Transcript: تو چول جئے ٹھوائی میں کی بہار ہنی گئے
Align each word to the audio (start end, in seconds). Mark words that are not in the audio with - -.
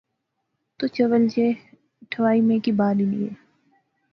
تو 0.77 0.85
چول 0.95 1.23
جئے 1.31 1.47
ٹھوائی 2.11 2.39
میں 2.47 2.59
کی 2.63 2.71
بہار 2.79 2.95
ہنی 3.01 3.17
گئے 3.19 3.31